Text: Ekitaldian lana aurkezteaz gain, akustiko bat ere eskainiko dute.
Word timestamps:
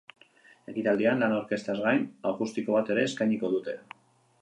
Ekitaldian 0.71 1.21
lana 1.25 1.37
aurkezteaz 1.43 1.77
gain, 1.83 2.03
akustiko 2.33 2.79
bat 2.79 2.93
ere 2.97 3.09
eskainiko 3.11 3.57
dute. 3.57 3.79